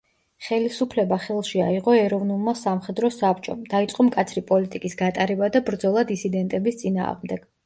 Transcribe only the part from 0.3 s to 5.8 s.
ხელისუფლება ხელში აიღო „ეროვნულმა სამხედრო საბჭომ“ დაიწყო მკაცრი პოლიტიკის გატარება და